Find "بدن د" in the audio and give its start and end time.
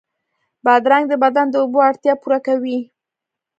1.23-1.55